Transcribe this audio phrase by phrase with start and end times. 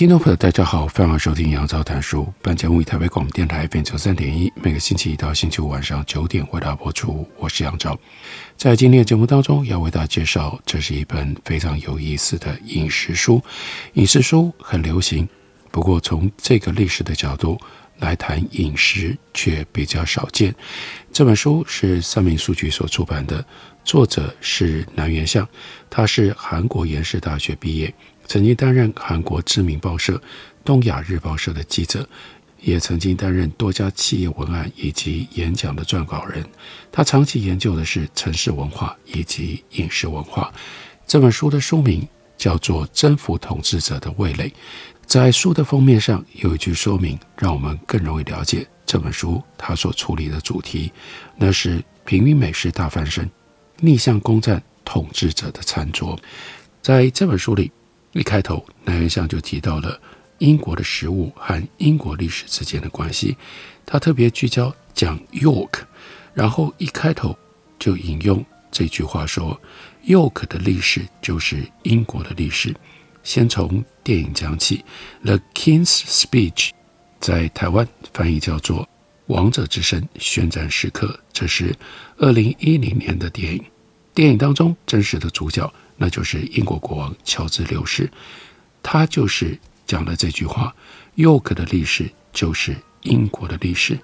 [0.00, 2.32] 听众朋友，大家好，欢迎收听杨照谈书。
[2.40, 7.28] 本节目以台北广播电台 FM 三点一，每个星期一到星期五晚上九点为大家播出。
[7.36, 8.00] 我是杨照，
[8.56, 13.42] 在今天的节目当中，要为大家介绍，这是一本非常有意思的饮食书。
[13.92, 15.28] 饮食书很流行，
[15.70, 17.60] 不过从这个历史的角度
[17.98, 20.54] 来谈饮食却比较少见。
[21.12, 23.44] 这本书是三民书局所出版的，
[23.84, 25.46] 作者是南元相，
[25.90, 27.92] 他是韩国延世大学毕业。
[28.30, 30.12] 曾经担任韩国知名报社
[30.64, 32.08] 《东亚日报社》的记者，
[32.60, 36.48] 也曾经担任多家企业文案以及演讲的撰稿人。
[36.92, 40.52] 他长期研究的是城市文化以及饮食文化。
[41.08, 42.06] 这本书的书名
[42.36, 44.48] 叫做《征服统治者的味蕾》。
[45.04, 50.92] 在书的封面上有一句说明，让我们更容易了解这本书它所处理的主题，
[51.36, 53.28] 那是平民美食大翻身，
[53.80, 56.16] 逆向攻占统治者的餐桌。
[56.80, 57.72] 在这本书里。
[58.12, 60.00] 一开头，南原相就提到了
[60.38, 63.36] 英国的食物和英国历史之间的关系。
[63.86, 65.80] 他特别聚焦讲 York，
[66.34, 67.36] 然后一开头
[67.78, 69.60] 就引用这句话说
[70.06, 72.74] ：“York 的历史就是英国的历史。”
[73.22, 74.84] 先从电影讲起，
[75.24, 76.68] 《The King's Speech》
[77.20, 78.82] 在台湾翻译叫做
[79.26, 81.76] 《王者之声宣战时刻》，这是
[82.16, 83.62] 二零一零年的电影。
[84.14, 85.70] 电影当中真实的主角。
[86.02, 88.10] 那就是英国国王乔治六世，
[88.82, 90.74] 他就是讲了这句话
[91.14, 93.98] ：“York 的历史就是英国的历史。”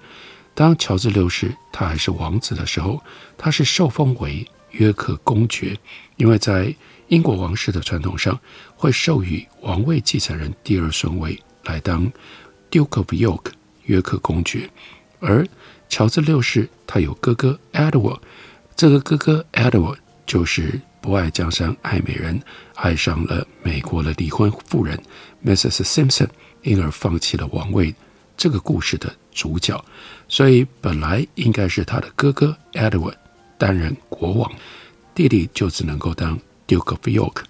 [0.53, 3.01] 当乔治六世他还是王子的时候，
[3.35, 5.75] 他是受封为约克公爵，
[6.17, 6.75] 因为在
[7.07, 8.39] 英国王室的传统上，
[8.75, 12.11] 会授予王位继承人第二顺位来当
[12.69, 13.45] Duke of York
[13.85, 14.69] 约克公爵。
[15.19, 15.47] 而
[15.89, 18.19] 乔治六世他有哥哥 Edward，
[18.75, 19.97] 这个哥哥 Edward
[20.27, 20.79] 就是。
[20.99, 22.37] 不爱江山爱美人，
[22.75, 25.01] 爱上了美国的离婚妇人
[25.45, 25.83] Mrs.
[25.83, 26.27] Simpson，
[26.63, 27.95] 因而放弃了王位。
[28.35, 29.81] 这个故事的主角，
[30.27, 33.13] 所以本来应该是他的哥哥 Edward
[33.57, 34.51] 担任国王，
[35.15, 37.43] 弟弟就只能够当 Duke of York。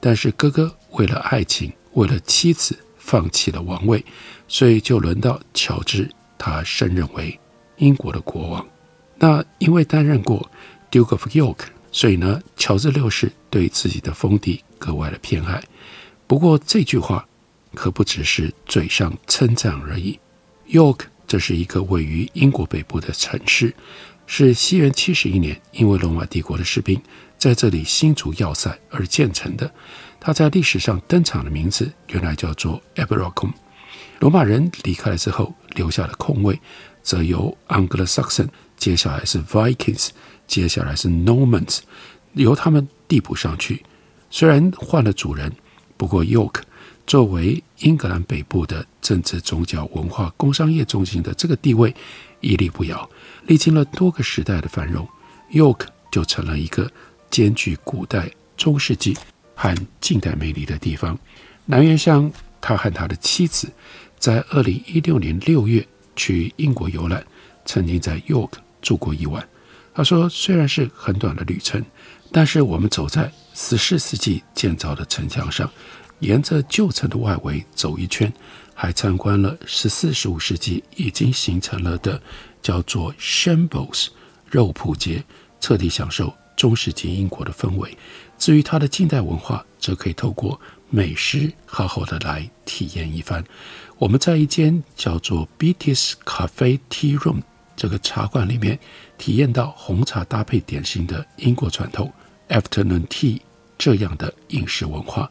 [0.00, 4.02] 但是哥哥为了爱情，为了妻子，放弃了王位，
[4.48, 6.08] 所以就轮到乔治，
[6.38, 7.38] 他升任为
[7.76, 8.66] 英国的国王。
[9.18, 10.50] 那因为担任过
[10.90, 11.73] Duke of York。
[11.94, 15.62] 所以呢，乔治六世对自己的封地格外的偏爱。
[16.26, 17.24] 不过这句话
[17.72, 20.18] 可不只是嘴上称赞而已。
[20.68, 23.72] York 这是一个位于英国北部的城市，
[24.26, 27.00] 是西元七十一年因为罗马帝国的士兵
[27.38, 29.72] 在这里新筑要塞而建成的。
[30.18, 33.52] 它在历史上登场的名字原来叫做 Eboracum。
[34.18, 36.58] 罗马人离开了之后，留下的空位
[37.04, 40.08] 则由 Anglo-Saxon，接下来是 Vikings。
[40.46, 41.80] 接下来是 Normans，
[42.34, 43.82] 由他们递补上去。
[44.30, 45.52] 虽然换了主人，
[45.96, 46.62] 不过 York
[47.06, 51.94] 作为英格兰北部的政治、宗教、文化、工商业中心的这个地位
[52.40, 53.08] 屹立不摇。
[53.46, 55.06] 历经了多个时代的繁荣
[55.52, 56.90] ，York 就成了一个
[57.30, 59.16] 兼具古代、中世纪
[59.54, 61.18] 和近代魅力的地方。
[61.66, 62.30] 南原相
[62.60, 63.70] 他和他的妻子
[64.18, 67.24] 在二零一六年六月去英国游览，
[67.64, 69.46] 曾经在 York 住过一晚。
[69.94, 71.82] 他说：“虽然是很短的旅程，
[72.32, 75.70] 但是我们走在十四世纪建造的城墙上，
[76.18, 78.32] 沿着旧城的外围走一圈，
[78.74, 82.20] 还参观了十四、十五世纪已经形成了的
[82.60, 84.08] 叫做 Shambles
[84.50, 85.22] 肉铺街，
[85.60, 87.96] 彻底享受中世纪英国的氛围。
[88.36, 90.60] 至于它的近代文化，则可以透过
[90.90, 93.44] 美食好好的来体验一番。
[93.96, 97.42] 我们在一间叫做 Beatty's Cafe Tea Room
[97.76, 98.78] 这个茶馆里面。”
[99.16, 102.12] 体验到红茶搭配点心的英国传统
[102.48, 103.40] afternoon tea
[103.78, 105.30] 这样的饮食文化。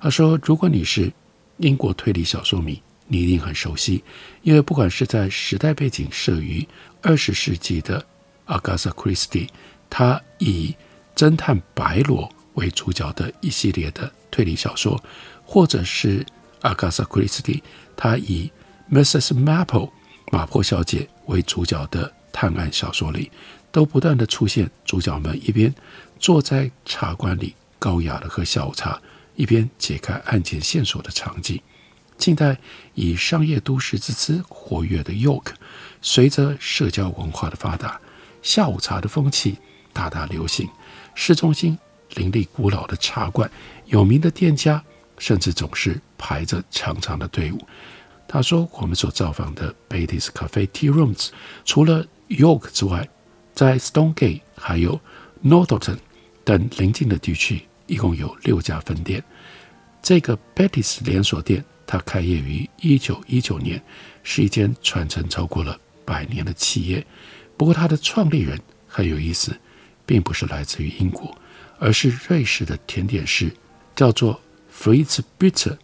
[0.00, 1.12] 他说：“如果你是
[1.58, 4.02] 英国推理小说迷，你一定很熟悉，
[4.42, 6.66] 因为不管是在时代背景设于
[7.02, 8.04] 二十世纪的
[8.46, 9.48] Agatha Christie，
[9.90, 10.74] 他以
[11.14, 14.98] 侦探白罗为主角的一系列的推理小说，
[15.44, 16.24] 或者是
[16.62, 17.60] Agatha Christie，
[17.94, 18.50] 他以
[18.90, 19.34] Mrs.
[19.34, 19.90] Maple
[20.32, 23.32] 马坡小姐为主角的。”探案小说里，
[23.72, 25.74] 都不断地出现主角们一边
[26.20, 29.00] 坐在茶馆里高雅的喝下午茶，
[29.34, 31.60] 一边解开案件线索的场景。
[32.16, 32.56] 近代
[32.94, 35.46] 以商业都市之姿活跃的 York，
[36.00, 38.00] 随着社交文化的发达，
[38.40, 39.58] 下午茶的风气
[39.92, 40.68] 大大流行。
[41.16, 41.76] 市中心
[42.14, 43.50] 林立古老的茶馆，
[43.86, 44.80] 有名的店家
[45.18, 47.66] 甚至总是排着长长的队伍。
[48.28, 51.30] 他说：“我们所造访的 Betty's Cafe Tea Rooms，
[51.64, 53.08] 除了 York 之外，
[53.54, 55.00] 在 Stonegate 还有
[55.42, 55.96] Northerton
[56.44, 59.24] 等邻近的地区，一共有六家分店。
[60.02, 63.82] 这个 Betty's 连锁店。”它开业于一九一九年，
[64.22, 67.02] 是一间传承超过了百年的企业。
[67.56, 69.58] 不过，它的创立人很有意思，
[70.04, 71.34] 并不是来自于英国，
[71.78, 73.50] 而是瑞士的甜点师，
[73.96, 74.38] 叫做
[74.70, 75.78] Fritz Bitter。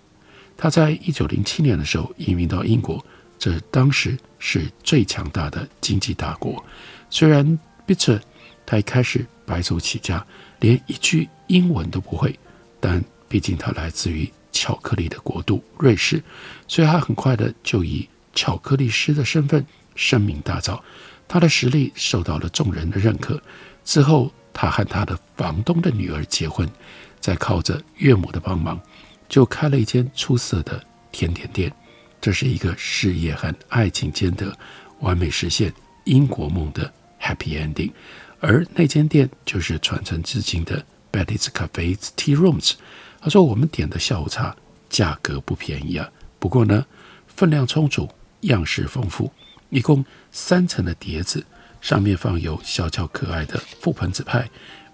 [0.56, 3.04] 他在一九零七年的时候移民到英国，
[3.38, 6.64] 这当时是最强大的经济大国。
[7.10, 8.20] 虽然 Bitter
[8.66, 10.24] 他一开始白手起家，
[10.60, 12.38] 连一句英文都不会，
[12.80, 14.30] 但毕竟他来自于。
[14.56, 16.22] 巧克力的国度瑞士，
[16.68, 19.66] 所以他很快的就以巧克力师的身份
[19.96, 20.80] 声名大噪，
[21.26, 23.42] 他的实力受到了众人的认可。
[23.84, 26.70] 之后，他和他的房东的女儿结婚，
[27.18, 28.80] 再靠着岳母的帮忙，
[29.28, 30.82] 就开了一间出色的
[31.12, 31.72] 甜点店。
[32.20, 34.56] 这是一个事业和爱情兼得、
[35.00, 35.72] 完美实现
[36.04, 36.90] 英国梦的
[37.20, 37.92] Happy Ending，
[38.40, 42.74] 而那间店就是传承至今的 Betty's Cafe Tea Rooms。
[43.20, 44.54] 他说：“我们点的下午茶
[44.88, 46.86] 价格不便宜啊，不过呢，
[47.26, 48.08] 分量充足，
[48.40, 49.30] 样式丰富，
[49.70, 51.44] 一共三层的碟子，
[51.80, 54.48] 上面放有小巧可爱的覆盆子派、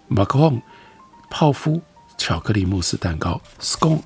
[0.09, 0.61] Macron
[1.31, 1.81] 泡芙、
[2.19, 4.03] 巧克力慕斯蛋糕、scone、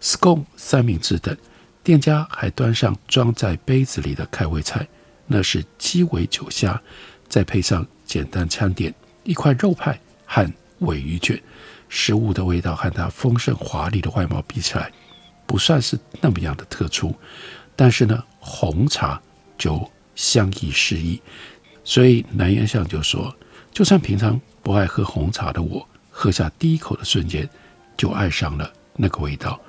[0.00, 1.36] scone 三明治等。
[1.82, 4.86] 店家还端上装在杯子里的开胃菜，
[5.26, 6.80] 那是鸡尾酒虾，
[7.28, 8.92] 再配上简单餐点
[9.24, 11.40] 一块肉派和尾鱼卷。”
[11.88, 14.90] 食物的味道和它丰盛华丽的外貌比起来，
[15.46, 17.14] 不算是那么样的特殊，
[17.76, 19.22] 但是呢，红茶
[19.56, 21.22] 就相宜适宜，
[21.84, 23.32] 所以南原相就说，
[23.72, 27.48] 就算平常不爱喝红茶的我，喝下第一口的瞬间，
[27.96, 29.60] 就爱上了那个味道。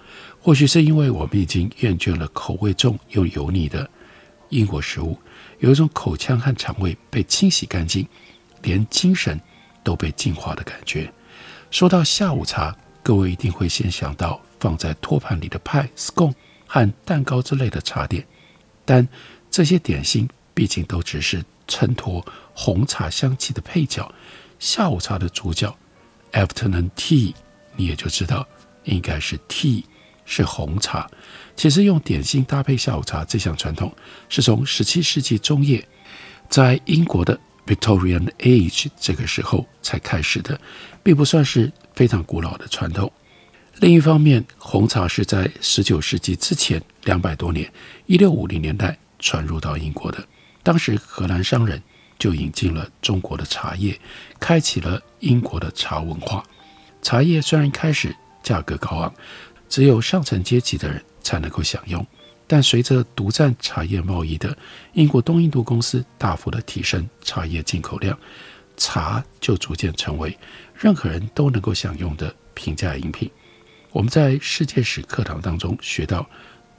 [0.42, 3.90] 或许是因为我们已经厌倦了口味重又油腻的
[4.50, 5.18] 英国食物，
[5.60, 8.08] 有一种口腔和肠胃被清洗干净，
[8.62, 9.40] 连精神
[9.84, 11.12] 都被净化的感觉。
[11.70, 16.34] 说到下午茶，各位一定会先想到放在托盘里的派、scone
[16.66, 18.26] 和蛋糕之类的茶点，
[18.86, 19.06] 但
[19.52, 24.10] 这些点心毕竟都只是衬托红茶香气的配角。
[24.60, 25.76] 下午茶的主角
[26.32, 27.34] ，afternoon tea，
[27.76, 28.48] 你也就知道
[28.88, 29.84] 应该是 tea，
[30.26, 31.10] 是红茶。
[31.56, 33.96] 其实用点心搭配下午茶这项传统，
[34.28, 35.88] 是从17世纪中叶
[36.50, 37.40] 在英国的。
[37.68, 40.58] Victorian Age 这个时候才开始的，
[41.04, 43.12] 并不算是非常古老的传统。
[43.82, 47.70] 另一方面，红茶是在19世纪之前两百多年
[48.08, 50.26] ，1650年代传入到英国的。
[50.64, 51.84] 当时荷兰商人
[52.18, 54.00] 就引进了中国的茶叶，
[54.40, 56.42] 开启了英国的茶文化。
[57.02, 58.16] 茶叶虽然开始
[58.48, 59.14] 价格高昂，
[59.68, 62.06] 只有上层阶级的人才能够享用。
[62.50, 64.58] 但随着独占茶叶贸易的
[64.94, 68.18] 英国东印度公司大幅的提升茶叶进口量，
[68.78, 70.38] 茶就逐渐成为
[70.74, 73.30] 任何人都能够享用的平价饮品。
[73.92, 76.26] 我们在世界史课堂当中学到，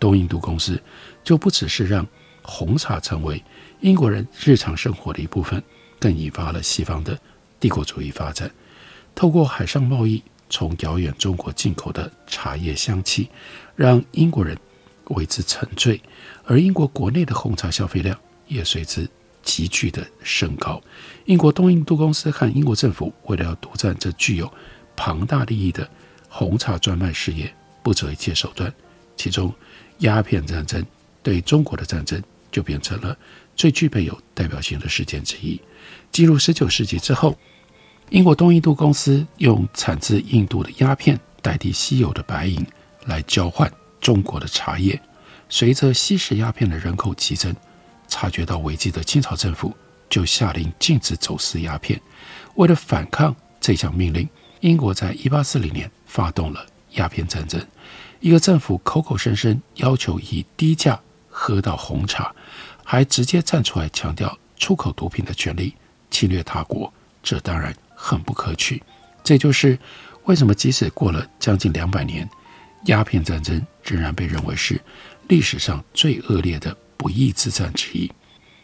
[0.01, 0.83] 东印度公司
[1.23, 2.07] 就不只是让
[2.41, 3.45] 红茶成为
[3.81, 5.63] 英国人日常生活的一部分，
[6.01, 7.19] 更引发了西方的
[7.61, 8.51] 帝国主义发展。
[9.15, 13.29] 透过海上贸易，从遥远中国进口的茶叶香气，
[13.77, 14.57] 让英国人。
[15.13, 15.99] 为之沉醉，
[16.45, 18.15] 而英国国内的红茶消费量
[18.47, 19.09] 也随之
[19.43, 20.79] 急剧的升高。
[21.25, 24.53] 英国东印度公司和英国政府为了要独占这具有
[24.95, 25.89] 庞大利益的
[26.29, 27.51] 红茶专卖事业，
[27.83, 28.71] 不择一切手段。
[29.17, 29.51] 其中，
[30.01, 30.85] 鸦片战争
[31.23, 33.17] 对中国的战争就变成了
[33.57, 35.59] 最具备有代表性的事件之一。
[36.13, 37.35] 进入十九世纪之后，
[38.11, 42.67] 英国东印度公司用产自印度的鸦片代替稀有的白银
[43.05, 43.71] 来交换。
[44.01, 44.99] 中国的茶叶，
[45.49, 47.55] 随着吸食鸦片的人口激增，
[48.07, 49.77] 察觉到危机的清朝政府
[50.09, 52.01] 就下令禁止走私鸦片。
[52.55, 54.27] 为了反抗这项命令，
[54.61, 57.61] 英国在一八四零年发动了鸦片战争。
[58.21, 60.99] 一个政府口口声声要求以低价
[61.29, 62.33] 喝到红茶，
[62.85, 65.75] 还直接站出来强调出口毒品的权利，
[66.09, 68.81] 侵略他国，这当然很不可取。
[69.25, 69.77] 这就是
[70.25, 72.29] 为什么即使过了将近两百年，
[72.85, 74.81] 鸦片战争仍然被认为是
[75.27, 78.11] 历史上最恶劣的不义之战之一。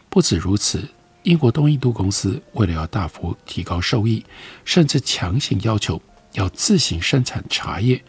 [0.09, 0.89] 不止如此，
[1.25, 4.25] 英国东印度公司为了要大幅提高收益，
[4.65, 6.01] 甚至强行要求
[6.35, 8.03] 要自行生产茶叶，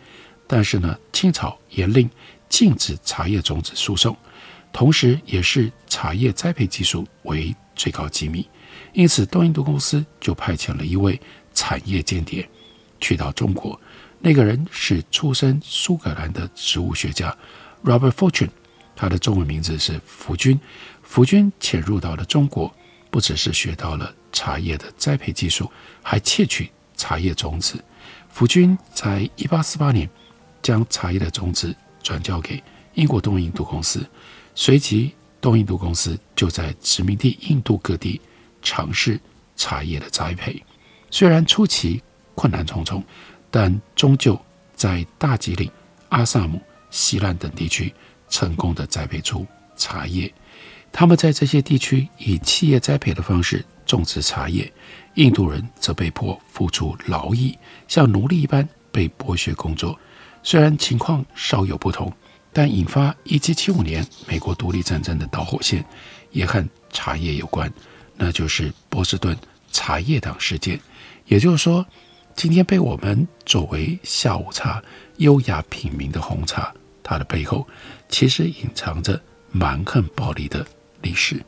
[0.47, 2.09] 但是呢，清朝严令
[2.47, 4.15] 禁止茶叶种子输送，
[4.71, 8.47] 同时也是茶叶栽培技术为最高机密，
[8.95, 11.19] 因此东印度公司就派遣了一位
[11.53, 12.47] 产业间谍
[12.99, 13.79] 去到中国。
[14.19, 17.35] 那个人是出身苏格兰的植物学家
[17.83, 18.49] Robert Fortune，
[18.95, 20.57] 他的中文名字是福军。
[21.03, 22.73] 福军潜入到了中国，
[23.11, 25.69] 不只是学到了茶叶的栽培技术，
[26.01, 27.83] 还窃取茶叶种子。
[28.29, 30.09] 福军在一八四八年
[30.61, 34.09] 将茶叶的种子转交给英国东印度公司，
[34.55, 35.11] 随即
[35.41, 38.21] 东印度公司就在殖民地印度各地
[38.65, 39.17] 尝试
[39.55, 40.61] 茶叶的栽培。
[41.11, 42.01] 虽然初期
[42.33, 43.01] 困难重重，
[43.49, 44.37] 但终究
[44.73, 45.71] 在大吉岭、
[46.09, 47.93] 阿萨姆、锡兰等地区
[48.27, 49.45] 成功地栽培出
[49.77, 50.33] 茶叶。
[50.91, 54.71] 他们在这些地区以企业栽培的方式种植茶叶，
[55.13, 57.57] 印度人则被迫付出劳役，
[57.87, 59.97] 像奴隶一般被剥削工作。
[60.41, 62.11] 虽然情况稍有不同，
[62.51, 65.83] 但引发1775年美国独立战争的导火线
[66.31, 67.71] 也和茶叶有关，
[68.17, 69.37] 那就是波士顿
[69.71, 70.79] 茶叶党事件。
[71.25, 71.85] 也就是说，
[72.35, 74.81] 今天被我们作为下午茶
[75.17, 77.67] 优雅品茗的红茶，它的背后
[78.09, 79.19] 其实隐藏着
[79.51, 80.65] 蛮横暴力的
[81.01, 81.43] 历史，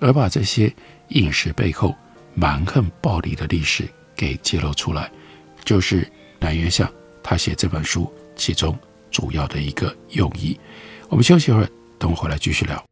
[0.00, 0.74] 而把这些
[1.08, 1.94] 饮食背后
[2.34, 5.10] 蛮横暴力的历史给揭露出来，
[5.64, 6.90] 就是南原相
[7.22, 8.78] 他写这本书其中
[9.10, 10.58] 主要的一个用意。
[11.08, 11.68] 我们休息一会儿，
[11.98, 12.91] 等我回来继续聊。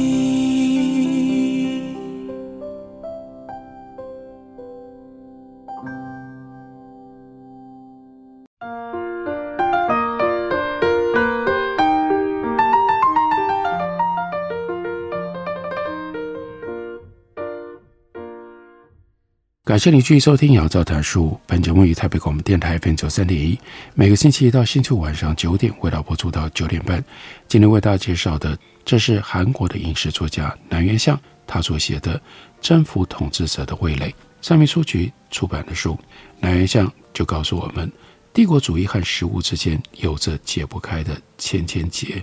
[19.71, 21.27] 感谢你继续收听《杨照谈书》。
[21.47, 23.57] 本节目于台北广播电台 FM 九三点一，
[23.95, 27.01] 每个星期一到星期五晚上九点，为大家播出到九点半。
[27.47, 32.17] 今天为大家介绍的，这是韩国的饮食作家南原相他所写的
[32.59, 34.09] 《征服统治者的味蕾》。
[34.45, 35.97] 上面书局出版的书，
[36.41, 37.89] 南原相就告诉我们，
[38.33, 42.21] 帝国主义和食物之间有着解不开的千千结。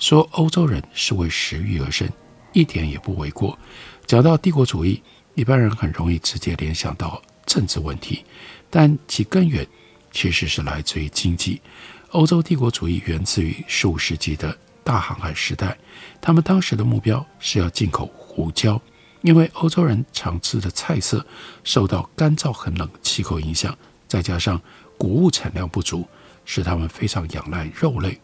[0.00, 2.08] 说欧洲人是为食欲而生，
[2.52, 3.56] 一点也不为过。
[4.04, 5.00] 讲到帝国主义。
[5.38, 8.24] 一般人很容易直接联想到政治问题，
[8.68, 9.64] 但其根源
[10.10, 11.62] 其实是来自于经济。
[12.10, 15.78] 欧洲帝国主义源自于十五世纪的大航海时代，
[16.20, 18.82] 他们当时的目标是要进口胡椒，
[19.22, 21.24] 因为欧洲人常吃的菜色
[21.62, 23.78] 受到干燥很冷气候影响，
[24.08, 24.60] 再加上
[24.98, 26.04] 谷物产量不足，
[26.44, 28.18] 使他们非常仰赖肉类。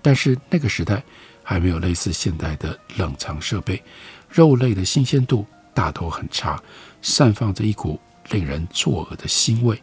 [0.00, 1.02] 但是那个时代
[1.42, 3.82] 还没有类似现代的冷藏设备，
[4.28, 5.44] 肉类的新鲜度。
[5.74, 6.62] 大都很差，
[7.02, 8.00] 散发着一股
[8.30, 9.80] 令人作呕的腥味。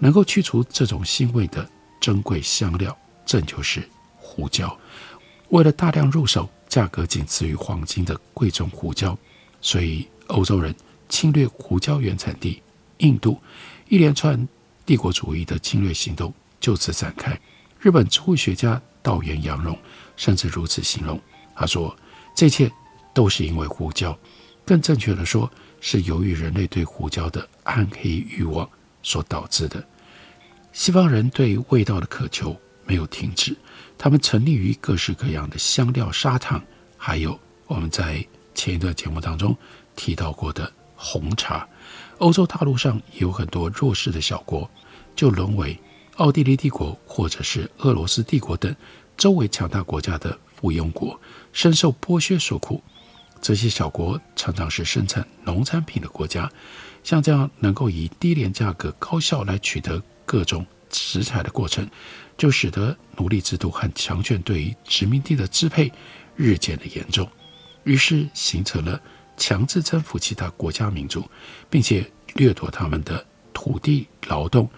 [0.00, 1.68] 能够去除这种腥味的
[2.00, 4.78] 珍贵香料，正就是胡椒。
[5.48, 9.18] 为了大量入手价格仅次于黄金的贵重胡椒，
[9.60, 10.72] 所以欧洲人
[11.08, 12.62] 侵略胡椒原产地
[12.98, 13.40] 印度，
[13.88, 14.46] 一连串
[14.86, 17.36] 帝国主义的侵略行动就此展开。
[17.80, 19.76] 日本植物学家稻垣阳荣
[20.16, 21.20] 甚至如此形容
[21.56, 21.96] ：“他说，
[22.36, 22.70] 这一切
[23.12, 24.16] 都是因为胡椒。”
[24.68, 28.68] 更正确的说，是由于人类对胡椒的暗黑欲望
[29.02, 29.82] 所导致的。
[30.74, 33.56] 西方人对味道的渴求没有停止，
[33.96, 36.62] 他们沉溺于各式各样的香料、砂糖，
[36.98, 38.22] 还有我们在
[38.54, 39.56] 前一段节目当中
[39.96, 41.66] 提到过的红茶。
[42.18, 44.70] 欧洲大陆上有很多弱势的小国，
[45.16, 45.80] 就沦为
[46.16, 48.76] 奥地利帝国或者是俄罗斯帝国等
[49.16, 51.18] 周围强大国家的附庸国，
[51.54, 52.82] 深受剥削所苦。
[53.40, 56.50] 这些小国常常是生产农产品的国家，
[57.02, 61.88] 像这样能够以低廉价格高效来取得各种食材的过程，
[62.36, 65.92] 就使得奴隶制度和强权对于殖民地的支配
[66.36, 67.28] 日渐的严重，
[67.84, 69.00] 于是形成了。
[69.40, 71.24] 强制征服其他国家民族，
[71.70, 72.04] 并且
[72.34, 74.68] 掠夺他们的土地劳动，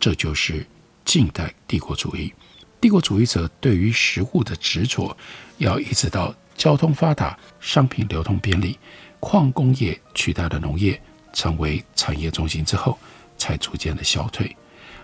[0.00, 0.66] 这就是
[1.04, 2.34] 近代帝国主义。
[2.80, 5.16] 帝国主义者对于食物的执着，
[5.58, 8.78] 要一直到交通发达、商品流通便利、
[9.20, 11.00] 矿工业取代了农业，
[11.32, 12.98] 成为产业中心之后，
[13.38, 14.54] 才逐渐的消退。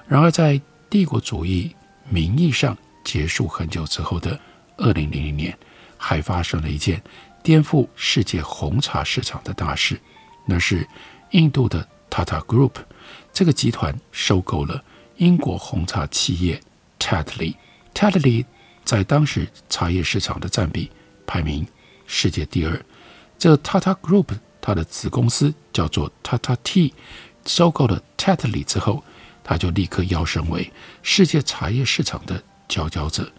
[0.06, 1.74] 然而，在帝国主义
[2.10, 4.38] 名义上结束很久之后的
[4.76, 5.56] 二零零零年，
[5.96, 7.00] 还发生了一件。
[7.42, 10.00] 颠覆世界红茶市场的大事，
[10.46, 10.88] 那是
[11.32, 12.72] 印度的 Tata Group
[13.34, 14.82] 这个集团收购了
[15.18, 16.58] 英国红茶企业
[16.98, 17.54] Tatley。
[17.92, 18.46] Tatley
[18.82, 20.90] 在当时茶叶市场的占比
[21.26, 21.66] 排名
[22.06, 22.84] 世界第二。
[23.38, 24.28] 这 Tata Group
[24.60, 26.92] 它的子公司叫做 Tata Tea，
[27.46, 29.02] 收购了 Tetley 之后，
[29.42, 33.30] 它就立刻跃升为世界茶叶市场的佼佼者。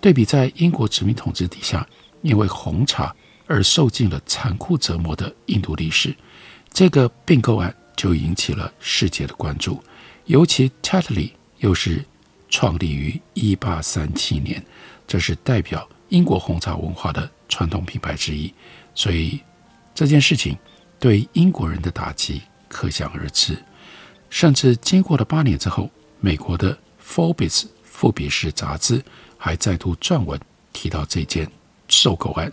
[0.00, 1.86] 对比在英国殖民统治底下，
[2.22, 3.14] 因为红茶。
[3.48, 6.14] 而受尽了残酷折磨的印度历史，
[6.72, 9.82] 这个并购案就引起了世界的关注。
[10.24, 12.02] 尤其 Tetley 又是
[12.48, 14.64] 创立于1837年，
[15.06, 18.52] 这是代表英国红茶文化的传统品牌之一，
[18.94, 19.40] 所以
[19.94, 20.54] 这件事情
[21.00, 23.56] 对英国人的打击可想而知。
[24.28, 29.02] 甚至经过了八年之后，美国的 Forbes 富比士杂志
[29.38, 30.38] 还再度撰文
[30.70, 31.50] 提到这件
[31.88, 32.52] 收购案。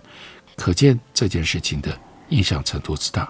[0.56, 1.98] 可见这件事情的
[2.30, 3.30] 影响程度之大。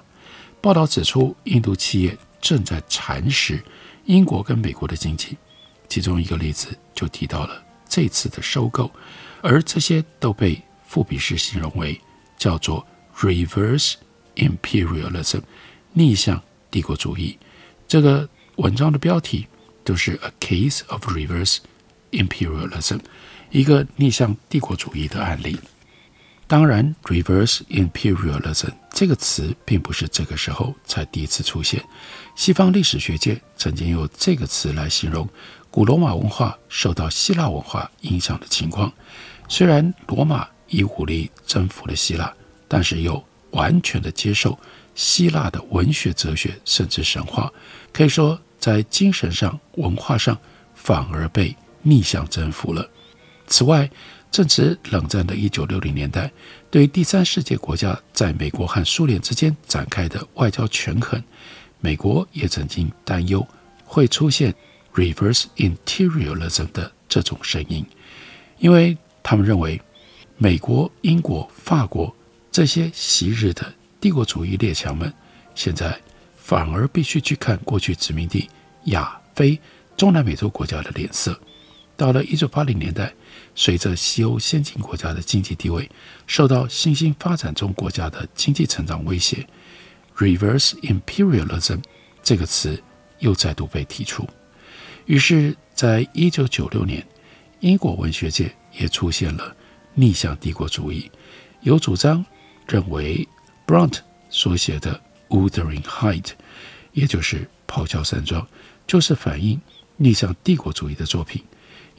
[0.61, 3.63] 报道指出，印度企业正在蚕食
[4.05, 5.35] 英国跟美国的经济。
[5.87, 8.89] 其中一个例子就提到了这次的收购，
[9.41, 11.99] 而这些都被富比士形容为
[12.37, 12.85] 叫做
[13.17, 13.95] “reverse
[14.35, 15.41] imperialism”
[15.91, 17.37] 逆向帝国主义。
[17.87, 19.47] 这个文章的标题
[19.83, 21.57] 都是 “a case of reverse
[22.11, 22.99] imperialism”，
[23.49, 25.59] 一个逆向帝国主义的案例。
[26.47, 31.83] 当然，reverse imperialism 这个词并不是这个时候才第一次出现。
[32.35, 35.29] 西方历史学界曾经用这个词来形容
[35.71, 38.91] 古罗马文化受到希腊文化影响的情况。
[39.47, 42.33] 虽然罗马以武力征服了希腊，
[42.67, 44.57] 但是又完全的接受
[44.95, 47.51] 希腊的文学、哲学，甚至神话。
[47.91, 50.37] 可以说，在精神上、文化上，
[50.73, 52.87] 反而被逆向征服了。
[53.47, 53.89] 此外，
[54.31, 56.31] 正值冷战的一九六零年代，
[56.69, 61.23] 对第三世界国家在美国和苏联之间展开的外交权衡，
[61.79, 63.45] 美国也曾经担忧
[63.83, 64.53] 会出现
[64.99, 67.85] reverse imperialism 的这种声音，
[68.57, 69.79] 因为他们认为
[70.37, 72.13] 美国、英国、法国
[72.51, 75.13] 这些昔日的帝国主义列强们，
[75.55, 75.97] 现在
[76.35, 78.49] 反而必须去看过去殖民地
[78.85, 79.59] 亚非
[79.95, 81.39] 中南美洲国家的脸色。
[81.95, 83.13] 到了一九八零年代。
[83.55, 85.89] 随着西欧先进国家的经济地位
[86.27, 89.45] 受到新兴发展中国家的经济成长威胁
[90.15, 91.81] ，“reverse imperialism”
[92.23, 92.81] 这个词
[93.19, 94.25] 又再度被提出。
[95.09, 97.03] 于是，在一九九六年，
[97.61, 99.55] 英国文学界也出现了
[99.95, 101.09] 逆向帝国主义，
[101.61, 102.23] 有主张
[102.67, 103.27] 认为
[103.65, 105.01] ，Bront 所写的
[105.35, 106.21] 《Wuthering Height》，
[106.91, 108.39] 也就是《咆哮山庄》，
[108.85, 109.59] 就是反映
[109.97, 111.43] 逆向帝国主义的作品。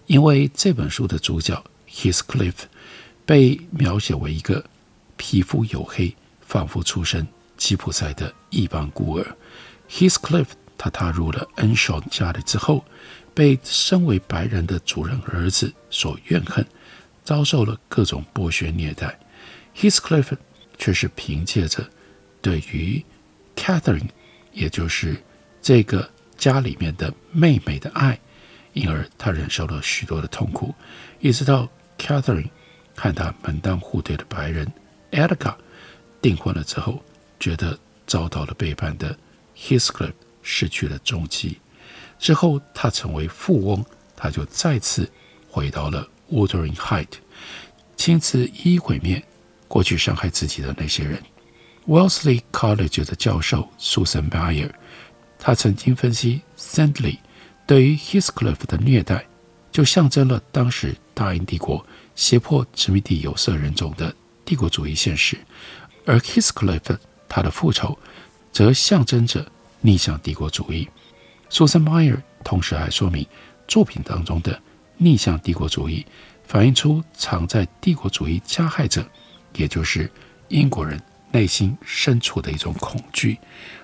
[0.07, 2.55] 因为这本书的主角 Heathcliff
[3.27, 4.64] 被描写为一个
[5.16, 9.37] 皮肤黝黑、仿佛出身吉普赛的异邦孤儿。
[9.90, 10.46] Heathcliff
[10.83, 12.83] 他踏入了恩赏家里之后，
[13.35, 16.66] 被身为白人的主人儿子所怨恨，
[17.23, 19.19] 遭受了各种剥削虐待。
[19.77, 20.33] Heathcliff
[20.79, 21.87] 却是凭借着
[22.40, 23.05] 对于
[23.55, 24.09] Catherine，
[24.55, 25.23] 也就是
[25.61, 28.19] 这个家里面的妹妹的爱。
[28.73, 30.75] 因而，他忍受了许多的痛苦，
[31.19, 32.49] 一直到 Catherine
[32.97, 34.66] 和他门当户对的白人
[35.11, 35.57] Edgar
[36.23, 37.03] 订婚了之后，
[37.38, 39.14] 觉得遭到了背叛的
[39.55, 40.14] Heathcliff
[40.50, 41.58] 失去了踪迹。
[42.18, 43.84] 之后，他成为富翁，
[44.16, 45.08] 他就再次
[45.48, 47.08] 回到了 Wuthering Height，
[47.96, 49.22] 亲自一一毁灭
[49.68, 51.22] 过去伤害自己的那些人。
[51.86, 54.70] Wellesley College 的教授 Susan Meyer，
[55.38, 57.18] 他曾经分析 Sandley。
[57.66, 59.24] 对于 Heathcliff 的虐待，
[59.70, 61.86] 就象征了当时大英帝国
[62.16, 64.12] 胁迫殖民地有色人种的
[64.44, 65.38] 帝国主义现实，
[66.04, 67.96] 而 Heathcliff 他的复仇，
[68.52, 69.46] 则象征着
[69.81, 70.88] 逆向帝国主义。
[71.51, 73.27] Susan Meyer 同时还说明，
[73.66, 74.61] 作品当中的
[74.97, 76.07] 逆向帝国主义，
[76.45, 79.05] 反映出藏在帝国主义加害者，
[79.57, 80.11] 也就是
[80.49, 81.01] 英国人
[81.33, 83.38] 内心深处的一种恐惧。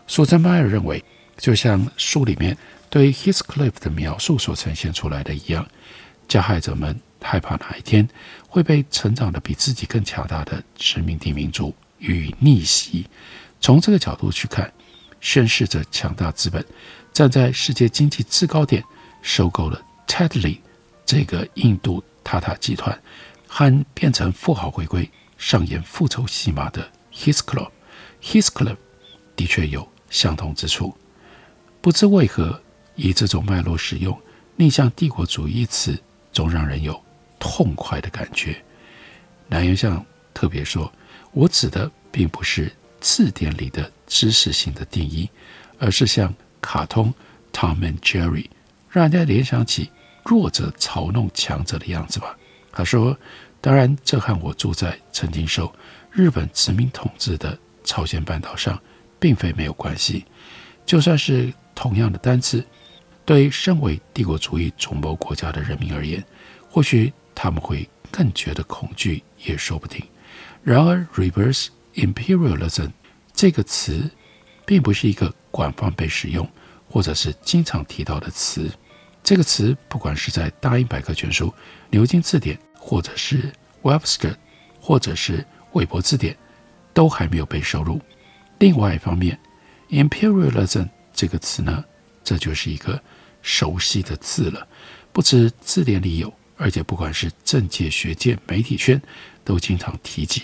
[0.08, 1.04] Susan Meyer 认为，
[1.38, 2.56] 就像书里面
[2.88, 5.66] 对 Heathcliff 的描述所呈现出来的一样，
[6.28, 8.08] 加害者们害怕哪一天
[8.48, 13.06] 会被成长的比自己更强大的殖民地民族予以逆袭。
[13.60, 14.72] 从这个角度去看，
[15.20, 16.64] 宣示着强大资本
[17.12, 18.82] 站在世界经济制高点，
[19.22, 20.58] 收购了 Tetley
[21.04, 22.96] 这个印度塔塔集团，
[23.46, 28.76] 和变成富豪回归、上演复仇戏码的 His Club，His Club
[29.34, 30.96] 的确有相同之处。
[31.80, 32.60] 不知为何，
[32.94, 34.20] 以这种脉络使用
[34.56, 35.98] “逆向帝国主义”一词，
[36.32, 37.00] 总让人有
[37.38, 38.60] 痛快的感觉。
[39.48, 40.92] 南原向特别说
[41.32, 42.70] ：“我指的并不是。”
[43.08, 45.30] 字典里的知识性的定义，
[45.78, 47.14] 而是像卡通
[47.52, 48.46] Tom and Jerry，
[48.90, 49.92] 让人家联想起
[50.24, 52.36] 弱者嘲弄强者的样子吧。
[52.72, 53.16] 他说
[53.62, 55.72] ：“当然，这和我住在曾经受
[56.10, 58.76] 日本殖民统治的朝鲜半岛上，
[59.20, 60.24] 并非没有关系。
[60.84, 62.66] 就算是同样的单词，
[63.24, 66.22] 对身为帝国主义主谋国家的人民而言，
[66.68, 70.04] 或许他们会更觉得恐惧，也说不定。
[70.64, 72.90] 然而，reverse。” Imperialism
[73.32, 74.10] 这个词
[74.64, 76.48] 并不是一个广泛被使用
[76.88, 78.70] 或者是经常提到的词。
[79.22, 81.52] 这个词不管是在大英百科全书、
[81.90, 83.50] 牛津字典，或者是
[83.82, 84.36] Webster，
[84.80, 86.36] 或者是韦伯字典，
[86.94, 88.00] 都还没有被收录。
[88.58, 89.38] 另外一方面
[89.90, 91.84] ，Imperialism 这个词呢，
[92.22, 93.02] 这就是一个
[93.42, 94.66] 熟悉的字了，
[95.12, 99.00] 不止字典里有，而且不管是政界、学界、媒体圈，
[99.44, 100.42] 都经常提及。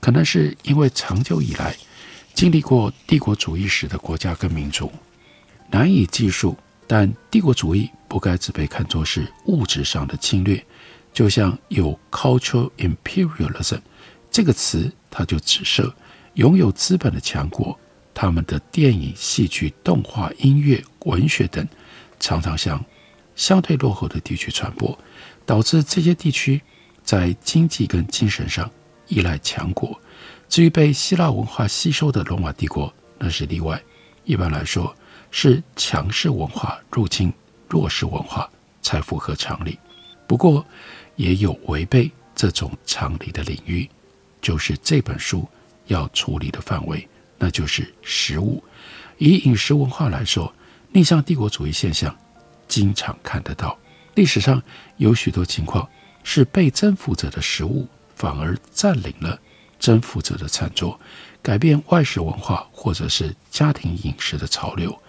[0.00, 1.76] 可能是因为长久以来
[2.34, 4.90] 经历过帝国主义史的国家跟民族
[5.70, 6.56] 难以计数，
[6.86, 10.64] 但帝国主义不该只被看作是物质上的侵略，
[11.12, 13.80] 就像有 cultural imperialism
[14.30, 15.94] 这个词，它就指涉
[16.34, 17.78] 拥有资本的强国，
[18.14, 21.66] 他们的电影、戏剧、动画、音乐、文学等，
[22.20, 22.82] 常常向
[23.34, 24.96] 相对落后的地区传播，
[25.44, 26.60] 导致这些地区
[27.02, 28.70] 在经济跟精神上。
[29.08, 30.00] 依赖强国，
[30.48, 33.82] 至于被希腊文化吸收的罗马帝国，那是例外。
[34.24, 34.94] 一般来说，
[35.30, 37.32] 是强势文化入侵
[37.68, 38.48] 弱势文化
[38.82, 39.78] 才符合常理。
[40.26, 40.64] 不过，
[41.16, 43.88] 也有违背这种常理的领域，
[44.40, 45.48] 就是这本书
[45.86, 48.62] 要处理的范围，那就是食物。
[49.16, 50.52] 以饮食文化来说，
[50.92, 52.14] 逆向帝国主义现象
[52.68, 53.76] 经常看得到。
[54.14, 54.62] 历史上
[54.98, 55.88] 有许多情况
[56.22, 57.88] 是被征服者的食物。
[58.18, 59.38] 反而占领了
[59.78, 60.98] 征服者的餐桌，
[61.40, 65.00] 改变外食文化或者是家庭饮食的潮流，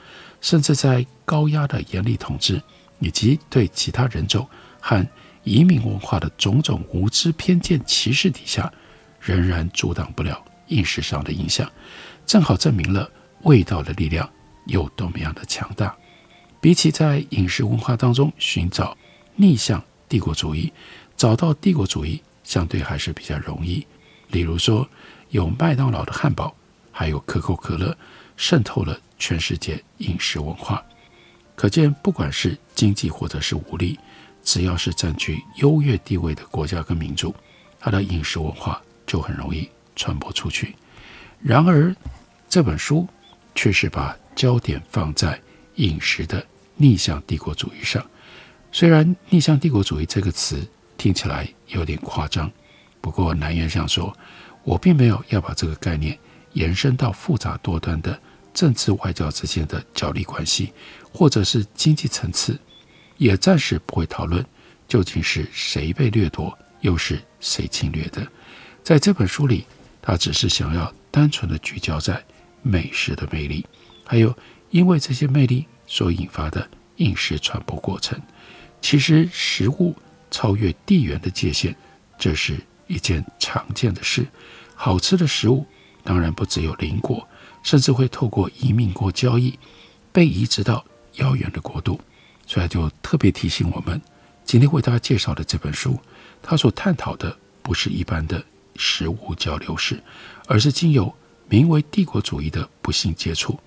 [0.42, 2.62] 甚至在高压的严厉统治
[3.00, 4.48] 以及对其他人种
[4.80, 5.04] 和
[5.44, 8.72] 移民文化的种种无知偏见歧视底下，
[9.20, 11.68] 仍然阻挡不了饮食上的影响。
[12.28, 13.10] 正好证明了
[13.42, 14.30] 味道的力量
[14.68, 15.96] 有多么样的强大。
[16.62, 18.96] 比起在饮食文化当中寻找
[19.36, 20.72] 逆向帝国主义，
[21.18, 22.22] 找到帝国主义。
[22.50, 23.86] 相对还是比较容易，
[24.30, 24.90] 例如说
[25.30, 26.52] 有麦当劳的汉堡，
[26.92, 27.96] 还有可口可乐，
[28.38, 30.84] 渗透了全世界饮食文化。
[31.56, 34.00] 可见，不管是经济或者是武力，
[34.44, 37.36] 只要是占据优越地位的国家跟民族，
[37.80, 40.74] 它的饮食文化就很容易传播出去。
[41.40, 41.96] 然而，
[42.50, 43.08] 这本书
[43.54, 45.40] 却是把焦点放在
[45.76, 46.44] 饮食的
[46.78, 48.04] 逆向帝国主义上。
[48.72, 50.68] 虽然“逆向帝国主义”这个词，
[51.00, 52.52] 听起来有点夸张，
[53.00, 54.14] 不过南原想说，
[54.64, 56.20] 我并没有要把这个概念
[56.52, 58.20] 延伸到复杂多端的
[58.54, 60.74] 政治外交之间的角力关系，
[61.14, 62.60] 或者是经济层次，
[63.16, 64.46] 也暂时不会讨论
[64.90, 68.28] 究竟是谁被掠夺，又是谁侵略的。
[68.84, 69.66] 在这本书里，
[70.02, 72.22] 他只是想要单纯的聚焦在
[72.62, 73.66] 美食的魅力，
[74.06, 74.38] 还有
[74.70, 78.22] 因为这些魅力所引发的饮食传播过程。
[78.82, 79.96] 其实食物。
[80.32, 81.76] 超越地缘的界限，
[82.18, 84.26] 这是一件常见的事。
[84.76, 85.66] 好吃的食物
[86.04, 87.28] 当然不只有邻国，
[87.64, 89.58] 甚至会透过移民国交易
[90.12, 92.00] 被移植到遥远的国度。
[92.48, 94.02] 所以就特别提醒我们，
[94.44, 96.00] 今天为大家介绍的这本书，
[96.42, 98.44] 它所探讨的不是一般的
[98.76, 100.02] 食物交流史，
[100.48, 101.14] 而是经由
[101.48, 103.60] 名为帝国主义的不幸接触，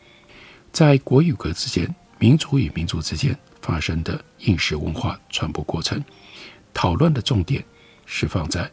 [0.73, 6.03] 在国与国之间民族与民族之间发生的饮食文化传播过程。
[6.75, 7.65] 讨论的重点
[8.07, 8.71] 是放在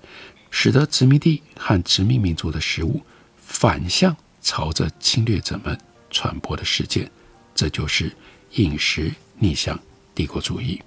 [0.50, 3.02] 使得殖民地和殖民民族的食物
[3.38, 5.78] 反向朝着侵略者们
[6.10, 7.10] 传播的事件，
[7.54, 8.12] 这就是
[8.54, 9.80] 饮食逆向
[10.16, 10.82] 帝国主义。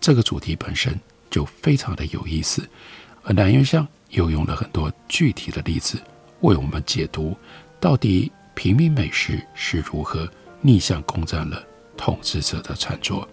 [0.00, 0.98] 这个主题本身
[1.30, 2.68] 就非常的有意思，
[3.22, 6.00] 而南元祥又用了很多具体的例子
[6.40, 7.36] 为我们解读，
[7.80, 10.28] 到底平民美食是如何
[10.60, 11.64] 逆向攻占了
[11.96, 13.26] 统治者的餐桌。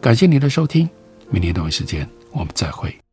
[0.00, 0.88] 感谢您的收听，
[1.30, 3.03] 明天同一时间我们再会。